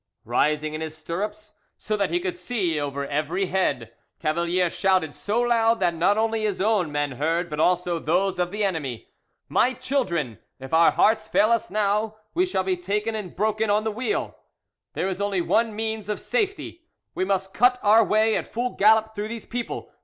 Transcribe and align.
Rising 0.25 0.73
in 0.73 0.81
his 0.81 0.97
stirrups, 0.97 1.53
so 1.77 1.95
that 1.95 2.09
he 2.09 2.19
could 2.19 2.35
see 2.35 2.79
over 2.79 3.05
every 3.05 3.45
head, 3.45 3.93
Cavalier 4.19 4.67
shouted 4.67 5.13
so 5.13 5.41
loud 5.41 5.79
that 5.79 5.93
not 5.93 6.17
only 6.17 6.41
his 6.41 6.59
own 6.59 6.91
men 6.91 7.11
heard 7.11 7.51
but 7.51 7.59
also 7.59 7.99
those 7.99 8.39
of 8.39 8.49
the 8.49 8.63
enemy: 8.63 9.09
"My 9.47 9.73
children, 9.75 10.39
if 10.59 10.73
our 10.73 10.89
hearts 10.89 11.27
fail 11.27 11.51
us 11.51 11.69
now, 11.69 12.15
we 12.33 12.47
shall 12.47 12.63
be 12.63 12.77
taken 12.77 13.13
and 13.13 13.35
broken 13.35 13.69
on 13.69 13.83
the 13.83 13.91
wheel. 13.91 14.35
There 14.95 15.07
is 15.07 15.21
only 15.21 15.39
one 15.39 15.75
means 15.75 16.09
of 16.09 16.19
safety: 16.19 16.81
we 17.13 17.23
must 17.23 17.53
cut 17.53 17.77
our 17.83 18.03
way 18.03 18.35
at 18.35 18.47
full 18.51 18.71
gallop 18.71 19.13
through 19.13 19.27
these 19.27 19.45
people. 19.45 19.91